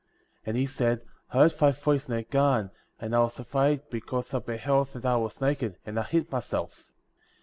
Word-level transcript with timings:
16. 0.39 0.41
And 0.47 0.57
he 0.57 0.65
said: 0.65 1.01
I 1.29 1.33
heard 1.37 1.51
thy 1.59 1.71
voice 1.73 2.09
in 2.09 2.15
the 2.15 2.23
garden, 2.23 2.71
and 2.99 3.15
I 3.15 3.19
was 3.19 3.37
afraid, 3.37 3.87
because 3.91 4.33
I 4.33 4.39
beheld 4.39 4.87
that 4.93 5.05
I 5.05 5.15
was 5.17 5.39
naked," 5.39 5.77
and 5.85 5.99
I 5.99 6.01
hid 6.05 6.31
myself. 6.31 6.87